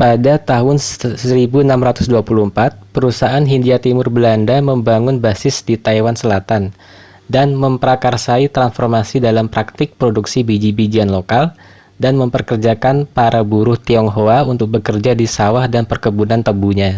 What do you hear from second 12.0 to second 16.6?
dan mempekerjakan para buruh tionghoa untuk bekerja di sawah dan perkebunan